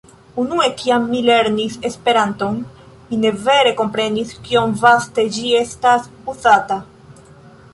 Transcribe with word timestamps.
Unue, 0.43 0.63
kiam 0.77 1.03
mi 1.09 1.19
lernis 1.25 1.75
Esperanton, 1.89 2.57
mi 3.11 3.19
ne 3.25 3.33
vere 3.49 3.75
komprenis 3.83 4.33
kiom 4.49 4.73
vaste 4.87 5.27
ĝi 5.37 5.55
estas 5.61 6.09
uzata. 6.35 6.79